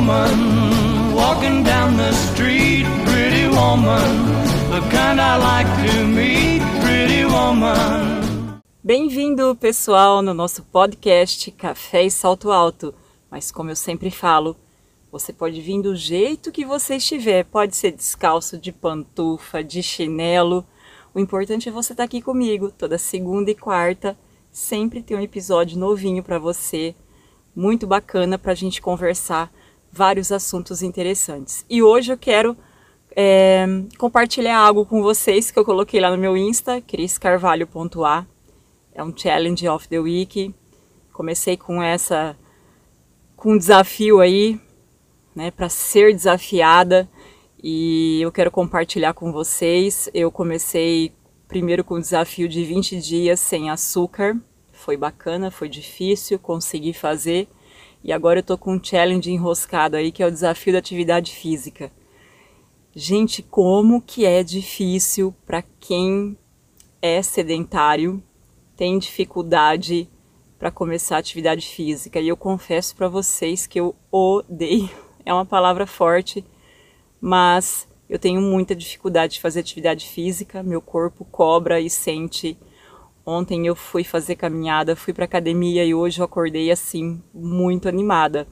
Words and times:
woman 0.00 1.14
walking 1.14 1.62
down 1.62 1.94
the 1.98 2.10
street, 2.12 2.86
pretty 3.04 3.46
woman, 3.48 4.32
the 4.70 4.80
kind 4.90 5.20
I 5.20 5.36
like 5.36 5.68
to 5.86 6.06
meet, 6.06 6.62
pretty 6.80 7.26
woman. 7.26 8.62
Bem-vindo, 8.82 9.54
pessoal, 9.56 10.22
no 10.22 10.32
nosso 10.32 10.62
podcast 10.62 11.50
Café 11.50 12.04
e 12.04 12.10
Salto 12.10 12.50
Alto. 12.50 12.94
Mas 13.30 13.50
como 13.50 13.70
eu 13.70 13.76
sempre 13.76 14.10
falo, 14.10 14.56
você 15.12 15.34
pode 15.34 15.60
vir 15.60 15.82
do 15.82 15.94
jeito 15.94 16.50
que 16.50 16.64
você 16.64 16.96
estiver, 16.96 17.44
pode 17.44 17.76
ser 17.76 17.92
descalço, 17.92 18.56
de 18.56 18.72
pantufa, 18.72 19.62
de 19.62 19.82
chinelo. 19.82 20.64
O 21.14 21.20
importante 21.20 21.68
é 21.68 21.72
você 21.72 21.92
estar 21.92 22.04
aqui 22.04 22.22
comigo 22.22 22.70
toda 22.70 22.96
segunda 22.96 23.50
e 23.50 23.54
quarta. 23.54 24.16
Sempre 24.50 25.02
tem 25.02 25.14
um 25.14 25.20
episódio 25.20 25.78
novinho 25.78 26.22
para 26.22 26.38
você, 26.38 26.94
muito 27.54 27.86
bacana 27.86 28.38
para 28.38 28.52
a 28.52 28.56
gente 28.56 28.80
conversar 28.80 29.52
vários 29.92 30.30
assuntos 30.30 30.82
interessantes. 30.82 31.64
E 31.68 31.82
hoje 31.82 32.12
eu 32.12 32.18
quero 32.18 32.56
é, 33.16 33.66
compartilhar 33.98 34.58
algo 34.58 34.86
com 34.86 35.02
vocês 35.02 35.50
que 35.50 35.58
eu 35.58 35.64
coloquei 35.64 36.00
lá 36.00 36.10
no 36.10 36.18
meu 36.18 36.36
Insta, 36.36 36.80
criscarvalho.a. 36.80 38.26
É 38.94 39.02
um 39.02 39.16
challenge 39.16 39.68
of 39.68 39.88
the 39.88 39.98
week. 39.98 40.54
Comecei 41.12 41.56
com 41.56 41.82
essa 41.82 42.36
com 43.36 43.54
um 43.54 43.58
desafio 43.58 44.20
aí, 44.20 44.60
né, 45.34 45.50
para 45.50 45.70
ser 45.70 46.12
desafiada 46.12 47.08
e 47.62 48.20
eu 48.22 48.32
quero 48.32 48.50
compartilhar 48.50 49.12
com 49.12 49.32
vocês. 49.32 50.08
Eu 50.14 50.30
comecei 50.30 51.12
primeiro 51.46 51.84
com 51.84 51.94
o 51.94 52.00
desafio 52.00 52.48
de 52.48 52.64
20 52.64 52.98
dias 53.00 53.40
sem 53.40 53.70
açúcar. 53.70 54.36
Foi 54.72 54.96
bacana, 54.96 55.50
foi 55.50 55.68
difícil, 55.68 56.38
consegui 56.38 56.92
fazer. 56.92 57.48
E 58.02 58.12
agora 58.12 58.38
eu 58.38 58.42
tô 58.42 58.56
com 58.56 58.74
um 58.74 58.82
challenge 58.82 59.30
enroscado 59.30 59.96
aí 59.96 60.10
que 60.10 60.22
é 60.22 60.26
o 60.26 60.30
desafio 60.30 60.72
da 60.72 60.78
atividade 60.78 61.32
física. 61.32 61.92
Gente, 62.94 63.42
como 63.42 64.00
que 64.00 64.24
é 64.26 64.42
difícil 64.42 65.34
para 65.46 65.62
quem 65.78 66.36
é 67.00 67.22
sedentário, 67.22 68.22
tem 68.76 68.98
dificuldade 68.98 70.08
para 70.58 70.70
começar 70.70 71.16
atividade 71.16 71.66
física. 71.66 72.20
E 72.20 72.28
eu 72.28 72.36
confesso 72.36 72.94
para 72.94 73.08
vocês 73.08 73.66
que 73.66 73.80
eu 73.80 73.94
odeio, 74.10 74.90
é 75.24 75.32
uma 75.32 75.46
palavra 75.46 75.86
forte, 75.86 76.44
mas 77.20 77.88
eu 78.08 78.18
tenho 78.18 78.40
muita 78.40 78.74
dificuldade 78.74 79.34
de 79.34 79.40
fazer 79.40 79.60
atividade 79.60 80.08
física, 80.08 80.62
meu 80.62 80.82
corpo 80.82 81.24
cobra 81.24 81.80
e 81.80 81.88
sente. 81.88 82.58
Ontem 83.24 83.66
eu 83.66 83.76
fui 83.76 84.02
fazer 84.02 84.36
caminhada, 84.36 84.96
fui 84.96 85.12
para 85.12 85.24
academia 85.24 85.84
e 85.84 85.94
hoje 85.94 86.20
eu 86.20 86.24
acordei 86.24 86.70
assim, 86.70 87.22
muito 87.34 87.88
animada. 87.88 88.46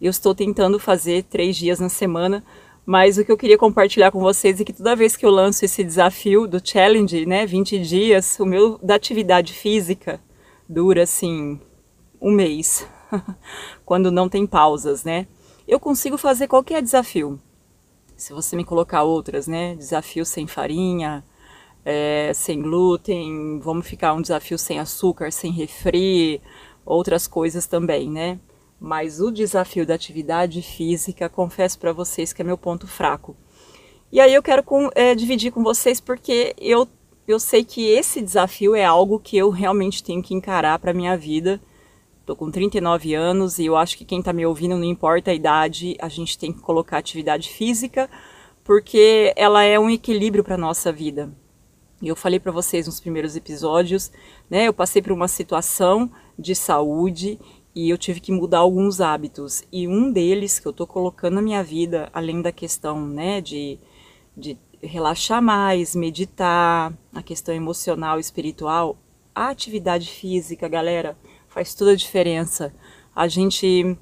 Eu 0.00 0.10
estou 0.10 0.34
tentando 0.34 0.78
fazer 0.78 1.24
três 1.24 1.56
dias 1.56 1.80
na 1.80 1.88
semana, 1.88 2.44
mas 2.84 3.18
o 3.18 3.24
que 3.24 3.32
eu 3.32 3.36
queria 3.36 3.58
compartilhar 3.58 4.10
com 4.10 4.20
vocês 4.20 4.60
é 4.60 4.64
que 4.64 4.72
toda 4.72 4.96
vez 4.96 5.16
que 5.16 5.26
eu 5.26 5.30
lanço 5.30 5.64
esse 5.64 5.82
desafio 5.82 6.46
do 6.46 6.60
challenge, 6.62 7.26
né, 7.26 7.44
20 7.44 7.78
dias, 7.80 8.38
o 8.38 8.46
meu 8.46 8.78
da 8.78 8.94
atividade 8.94 9.52
física, 9.52 10.20
dura 10.68 11.02
assim 11.02 11.60
um 12.20 12.32
mês, 12.32 12.86
quando 13.84 14.10
não 14.10 14.28
tem 14.28 14.46
pausas, 14.46 15.04
né? 15.04 15.26
Eu 15.66 15.78
consigo 15.80 16.16
fazer 16.16 16.46
qualquer 16.46 16.80
desafio. 16.80 17.40
Se 18.16 18.32
você 18.32 18.56
me 18.56 18.64
colocar 18.64 19.02
outras, 19.02 19.46
né? 19.46 19.74
Desafio 19.74 20.24
sem 20.24 20.46
farinha, 20.46 21.24
é, 21.88 22.32
sem 22.34 22.60
glúten, 22.60 23.60
vamos 23.60 23.86
ficar 23.86 24.12
um 24.12 24.20
desafio 24.20 24.58
sem 24.58 24.80
açúcar, 24.80 25.30
sem 25.30 25.52
refri, 25.52 26.42
outras 26.84 27.28
coisas 27.28 27.64
também, 27.64 28.10
né? 28.10 28.40
Mas 28.80 29.20
o 29.20 29.30
desafio 29.30 29.86
da 29.86 29.94
atividade 29.94 30.60
física, 30.62 31.28
confesso 31.28 31.78
para 31.78 31.92
vocês 31.92 32.32
que 32.32 32.42
é 32.42 32.44
meu 32.44 32.58
ponto 32.58 32.88
fraco. 32.88 33.36
E 34.10 34.18
aí 34.20 34.34
eu 34.34 34.42
quero 34.42 34.64
com, 34.64 34.90
é, 34.96 35.14
dividir 35.14 35.52
com 35.52 35.62
vocês 35.62 36.00
porque 36.00 36.54
eu 36.58 36.88
eu 37.28 37.40
sei 37.40 37.64
que 37.64 37.84
esse 37.88 38.22
desafio 38.22 38.76
é 38.76 38.84
algo 38.84 39.18
que 39.18 39.36
eu 39.36 39.50
realmente 39.50 40.00
tenho 40.02 40.22
que 40.22 40.32
encarar 40.32 40.78
para 40.78 40.94
minha 40.94 41.16
vida. 41.16 41.60
Tô 42.24 42.36
com 42.36 42.52
39 42.52 43.14
anos 43.14 43.58
e 43.58 43.66
eu 43.66 43.76
acho 43.76 43.98
que 43.98 44.04
quem 44.04 44.20
está 44.20 44.32
me 44.32 44.46
ouvindo, 44.46 44.76
não 44.76 44.84
importa 44.84 45.32
a 45.32 45.34
idade, 45.34 45.96
a 46.00 46.08
gente 46.08 46.38
tem 46.38 46.52
que 46.52 46.60
colocar 46.60 46.98
atividade 46.98 47.48
física, 47.48 48.08
porque 48.62 49.32
ela 49.36 49.64
é 49.64 49.76
um 49.76 49.90
equilíbrio 49.90 50.44
para 50.44 50.56
nossa 50.56 50.92
vida. 50.92 51.32
E 52.00 52.08
eu 52.08 52.16
falei 52.16 52.38
para 52.38 52.52
vocês 52.52 52.86
nos 52.86 53.00
primeiros 53.00 53.36
episódios, 53.36 54.12
né? 54.50 54.68
Eu 54.68 54.72
passei 54.74 55.00
por 55.00 55.12
uma 55.12 55.28
situação 55.28 56.10
de 56.38 56.54
saúde 56.54 57.38
e 57.74 57.90
eu 57.90 57.98
tive 57.98 58.20
que 58.20 58.32
mudar 58.32 58.58
alguns 58.58 59.00
hábitos. 59.00 59.62
E 59.72 59.88
um 59.88 60.12
deles 60.12 60.58
que 60.58 60.66
eu 60.66 60.72
tô 60.72 60.86
colocando 60.86 61.34
na 61.34 61.42
minha 61.42 61.62
vida, 61.62 62.10
além 62.12 62.42
da 62.42 62.52
questão, 62.52 63.06
né, 63.06 63.40
de, 63.40 63.78
de 64.36 64.58
relaxar 64.82 65.42
mais, 65.42 65.94
meditar, 65.94 66.92
a 67.14 67.22
questão 67.22 67.54
emocional, 67.54 68.18
espiritual, 68.18 68.98
a 69.34 69.48
atividade 69.48 70.08
física, 70.08 70.68
galera, 70.68 71.16
faz 71.48 71.74
toda 71.74 71.92
a 71.92 71.96
diferença. 71.96 72.74
A 73.14 73.28
gente 73.28 73.96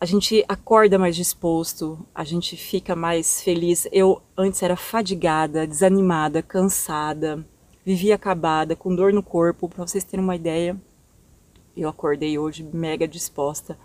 a 0.00 0.04
gente 0.04 0.44
acorda 0.48 0.98
mais 0.98 1.16
disposto, 1.16 2.06
a 2.14 2.24
gente 2.24 2.56
fica 2.56 2.94
mais 2.94 3.42
feliz. 3.42 3.86
Eu 3.90 4.22
antes 4.36 4.62
era 4.62 4.76
fadigada, 4.76 5.66
desanimada, 5.66 6.42
cansada, 6.42 7.44
vivia 7.84 8.14
acabada, 8.14 8.76
com 8.76 8.94
dor 8.94 9.12
no 9.12 9.22
corpo, 9.22 9.68
para 9.68 9.86
vocês 9.86 10.04
terem 10.04 10.24
uma 10.24 10.36
ideia. 10.36 10.76
Eu 11.76 11.88
acordei 11.88 12.38
hoje 12.38 12.62
mega 12.62 13.06
disposta, 13.08 13.78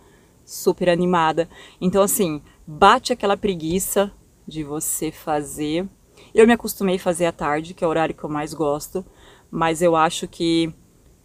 super 0.46 0.90
animada. 0.90 1.50
Então 1.82 2.02
assim, 2.02 2.42
bate 2.66 3.12
aquela 3.12 3.38
preguiça 3.38 4.12
de 4.48 4.64
você 4.64 5.12
fazer 5.12 5.88
eu 6.34 6.48
me 6.48 6.54
acostumei 6.54 6.96
a 6.96 7.00
fazer 7.00 7.26
à 7.26 7.32
tarde, 7.32 7.74
que 7.74 7.84
é 7.84 7.88
o 7.88 7.90
horário 7.90 8.16
que 8.16 8.24
eu 8.24 8.30
mais 8.30 8.54
gosto, 8.54 9.06
mas 9.52 9.82
eu 9.82 9.96
acho 9.96 10.28
que 10.28 10.74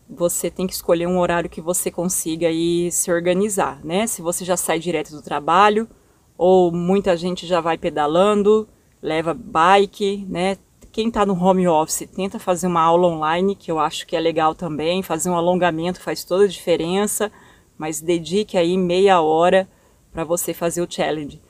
você 0.08 0.50
tem 0.50 0.66
que 0.66 0.72
escolher 0.72 1.06
um 1.06 1.19
horário 1.19 1.50
que 1.50 1.60
você 1.60 1.91
consiga 1.91 2.48
aí 2.48 2.91
se 2.91 3.12
organizar, 3.12 3.84
né? 3.84 4.06
Se 4.06 4.22
você 4.22 4.44
já 4.44 4.56
sai 4.56 4.78
direto 4.78 5.10
do 5.10 5.22
trabalho, 5.22 5.88
ou 6.36 6.72
muita 6.72 7.16
gente 7.16 7.46
já 7.46 7.60
vai 7.60 7.76
pedalando, 7.76 8.66
leva 9.02 9.34
bike, 9.34 10.24
né? 10.28 10.56
Quem 10.91 11.08
está 11.08 11.26
no 11.26 11.34
home 11.34 11.68
office, 11.68 12.08
tenta 12.14 12.38
fazer 12.38 12.66
uma 12.66 12.80
aula 12.80 13.08
online, 13.08 13.54
que 13.54 13.70
eu 13.70 13.78
acho 13.78 14.06
que 14.06 14.16
é 14.16 14.20
legal 14.20 14.54
também, 14.54 15.02
fazer 15.02 15.28
um 15.28 15.36
alongamento 15.36 16.00
faz 16.00 16.24
toda 16.24 16.44
a 16.44 16.48
diferença, 16.48 17.30
mas 17.76 18.00
dedique 18.00 18.56
aí 18.56 18.76
meia 18.78 19.20
hora 19.20 19.68
para 20.12 20.24
você 20.24 20.54
fazer 20.54 20.80
o 20.80 20.91
challenge. 20.91 21.41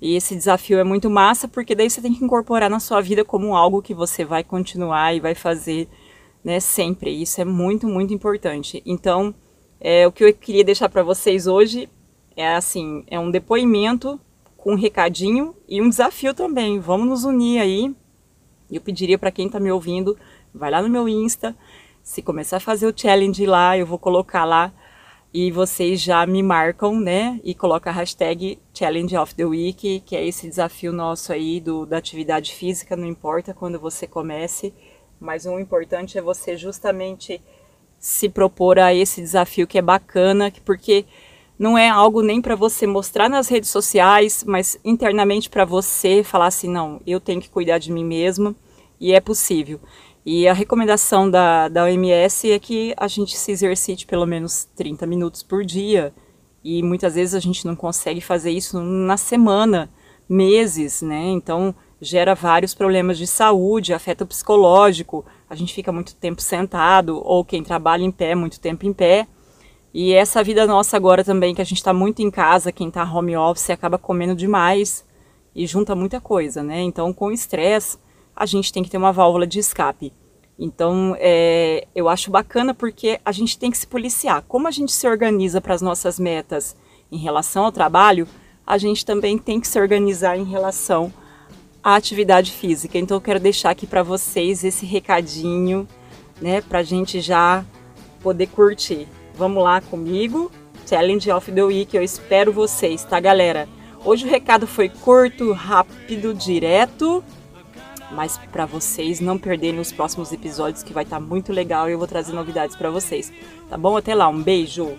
E 0.00 0.14
esse 0.14 0.34
desafio 0.34 0.78
é 0.78 0.84
muito 0.84 1.08
massa, 1.08 1.48
porque 1.48 1.74
daí 1.74 1.88
você 1.88 2.00
tem 2.00 2.14
que 2.14 2.24
incorporar 2.24 2.68
na 2.68 2.80
sua 2.80 3.00
vida 3.00 3.24
como 3.24 3.56
algo 3.56 3.82
que 3.82 3.94
você 3.94 4.24
vai 4.24 4.44
continuar 4.44 5.14
e 5.14 5.20
vai 5.20 5.34
fazer 5.34 5.88
né, 6.44 6.60
sempre. 6.60 7.10
Isso 7.10 7.40
é 7.40 7.44
muito, 7.44 7.86
muito 7.86 8.12
importante. 8.12 8.82
Então, 8.84 9.34
é, 9.80 10.06
o 10.06 10.12
que 10.12 10.24
eu 10.24 10.32
queria 10.34 10.64
deixar 10.64 10.88
para 10.88 11.02
vocês 11.02 11.46
hoje 11.46 11.88
é 12.36 12.54
assim, 12.54 13.04
é 13.08 13.18
um 13.18 13.30
depoimento 13.30 14.20
com 14.56 14.72
um 14.72 14.76
recadinho 14.76 15.54
e 15.68 15.80
um 15.80 15.88
desafio 15.88 16.34
também. 16.34 16.78
Vamos 16.78 17.08
nos 17.08 17.24
unir 17.24 17.60
aí. 17.60 17.94
Eu 18.70 18.80
pediria 18.80 19.18
para 19.18 19.30
quem 19.30 19.46
está 19.46 19.58
me 19.58 19.72
ouvindo, 19.72 20.16
vai 20.52 20.70
lá 20.70 20.82
no 20.82 20.88
meu 20.88 21.08
Insta, 21.08 21.56
se 22.02 22.22
começar 22.22 22.58
a 22.58 22.60
fazer 22.60 22.86
o 22.86 22.92
challenge 22.94 23.44
lá, 23.46 23.76
eu 23.78 23.86
vou 23.86 23.98
colocar 23.98 24.44
lá 24.44 24.72
e 25.32 25.50
vocês 25.50 26.00
já 26.00 26.26
me 26.26 26.42
marcam, 26.42 26.98
né? 26.98 27.38
E 27.44 27.54
coloca 27.54 27.90
a 27.90 27.92
hashtag 27.92 28.58
Challenge 28.72 29.16
of 29.16 29.34
the 29.34 29.44
Week, 29.44 30.00
que 30.06 30.16
é 30.16 30.26
esse 30.26 30.48
desafio 30.48 30.92
nosso 30.92 31.32
aí 31.32 31.60
do, 31.60 31.84
da 31.84 31.98
atividade 31.98 32.54
física, 32.54 32.96
não 32.96 33.06
importa 33.06 33.52
quando 33.52 33.78
você 33.78 34.06
comece, 34.06 34.72
mas 35.20 35.46
o 35.46 35.58
importante 35.58 36.18
é 36.18 36.22
você 36.22 36.56
justamente 36.56 37.40
se 37.98 38.28
propor 38.28 38.78
a 38.78 38.94
esse 38.94 39.20
desafio 39.20 39.66
que 39.66 39.78
é 39.78 39.82
bacana, 39.82 40.52
porque 40.64 41.04
não 41.58 41.76
é 41.76 41.88
algo 41.88 42.22
nem 42.22 42.40
para 42.40 42.54
você 42.54 42.86
mostrar 42.86 43.28
nas 43.28 43.48
redes 43.48 43.70
sociais, 43.70 44.44
mas 44.46 44.78
internamente 44.84 45.50
para 45.50 45.64
você 45.64 46.22
falar 46.22 46.46
assim, 46.46 46.68
não, 46.68 47.00
eu 47.06 47.18
tenho 47.18 47.40
que 47.40 47.50
cuidar 47.50 47.78
de 47.78 47.90
mim 47.90 48.04
mesmo 48.04 48.54
e 49.00 49.12
é 49.12 49.20
possível. 49.20 49.80
E 50.24 50.46
a 50.46 50.52
recomendação 50.52 51.28
da, 51.30 51.68
da 51.68 51.84
OMS 51.84 52.50
é 52.50 52.58
que 52.58 52.94
a 52.96 53.08
gente 53.08 53.36
se 53.36 53.50
exercite 53.50 54.06
pelo 54.06 54.26
menos 54.26 54.68
30 54.76 55.06
minutos 55.06 55.42
por 55.42 55.64
dia. 55.64 56.12
E 56.62 56.82
muitas 56.82 57.14
vezes 57.14 57.34
a 57.34 57.40
gente 57.40 57.64
não 57.66 57.74
consegue 57.74 58.20
fazer 58.20 58.50
isso 58.50 58.78
na 58.80 59.16
semana, 59.16 59.90
meses, 60.28 61.00
né? 61.00 61.28
Então 61.28 61.74
gera 62.00 62.34
vários 62.34 62.74
problemas 62.74 63.18
de 63.18 63.26
saúde, 63.26 63.92
afeta 63.92 64.24
o 64.24 64.26
psicológico, 64.26 65.24
a 65.48 65.54
gente 65.54 65.74
fica 65.74 65.90
muito 65.90 66.14
tempo 66.14 66.40
sentado, 66.40 67.20
ou 67.24 67.44
quem 67.44 67.62
trabalha 67.62 68.04
em 68.04 68.10
pé, 68.10 68.34
muito 68.34 68.60
tempo 68.60 68.86
em 68.86 68.92
pé. 68.92 69.26
E 69.92 70.12
essa 70.12 70.44
vida 70.44 70.66
nossa 70.66 70.96
agora 70.96 71.24
também, 71.24 71.54
que 71.54 71.62
a 71.62 71.64
gente 71.64 71.78
está 71.78 71.92
muito 71.92 72.20
em 72.22 72.30
casa, 72.30 72.70
quem 72.70 72.88
está 72.88 73.02
home 73.02 73.36
office 73.36 73.70
acaba 73.70 73.98
comendo 73.98 74.34
demais 74.34 75.04
e 75.54 75.66
junta 75.66 75.94
muita 75.94 76.20
coisa, 76.20 76.62
né? 76.62 76.80
Então, 76.82 77.12
com 77.12 77.32
estresse, 77.32 77.98
a 78.36 78.46
gente 78.46 78.72
tem 78.72 78.82
que 78.82 78.90
ter 78.90 78.98
uma 78.98 79.12
válvula 79.12 79.46
de 79.46 79.58
escape. 79.58 80.12
Então, 80.58 81.16
é, 81.18 81.86
eu 81.94 82.08
acho 82.08 82.30
bacana 82.30 82.74
porque 82.74 83.20
a 83.24 83.32
gente 83.32 83.58
tem 83.58 83.70
que 83.70 83.78
se 83.78 83.86
policiar. 83.86 84.44
Como 84.46 84.68
a 84.68 84.70
gente 84.70 84.92
se 84.92 85.08
organiza 85.08 85.60
para 85.60 85.74
as 85.74 85.82
nossas 85.82 86.18
metas 86.18 86.76
em 87.10 87.18
relação 87.18 87.64
ao 87.64 87.72
trabalho, 87.72 88.28
a 88.66 88.76
gente 88.76 89.04
também 89.06 89.38
tem 89.38 89.60
que 89.60 89.66
se 89.66 89.80
organizar 89.80 90.36
em 90.36 90.44
relação 90.44 91.12
à 91.82 91.94
atividade 91.94 92.52
física. 92.52 92.98
Então 92.98 93.16
eu 93.16 93.20
quero 93.20 93.40
deixar 93.40 93.70
aqui 93.70 93.86
para 93.86 94.02
vocês 94.02 94.64
esse 94.64 94.84
recadinho, 94.84 95.86
né, 96.40 96.60
pra 96.60 96.82
gente 96.82 97.20
já 97.20 97.64
poder 98.20 98.46
curtir. 98.48 99.06
Vamos 99.34 99.62
lá 99.62 99.80
comigo. 99.80 100.50
Challenge 100.88 101.30
of 101.30 101.52
the 101.52 101.62
Week, 101.62 101.94
eu 101.94 102.02
espero 102.02 102.50
vocês, 102.50 103.04
tá, 103.04 103.20
galera? 103.20 103.68
Hoje 104.04 104.26
o 104.26 104.30
recado 104.30 104.66
foi 104.66 104.88
curto, 104.88 105.52
rápido, 105.52 106.32
direto, 106.32 107.22
mas 108.12 108.38
para 108.50 108.64
vocês 108.64 109.20
não 109.20 109.36
perderem 109.36 109.80
os 109.80 109.92
próximos 109.92 110.32
episódios 110.32 110.82
que 110.82 110.94
vai 110.94 111.04
estar 111.04 111.18
tá 111.18 111.22
muito 111.22 111.52
legal 111.52 111.88
e 111.88 111.92
eu 111.92 111.98
vou 111.98 112.06
trazer 112.06 112.32
novidades 112.32 112.74
para 112.74 112.90
vocês. 112.90 113.30
Tá 113.68 113.76
bom? 113.76 113.96
Até 113.98 114.14
lá, 114.14 114.28
um 114.28 114.42
beijo. 114.42 114.96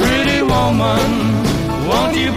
Pretty 0.00 0.40
woman, 0.40 1.10
won't 1.86 2.16
you 2.16 2.32